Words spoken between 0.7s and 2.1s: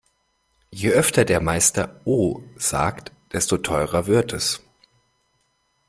Je öfter der Meister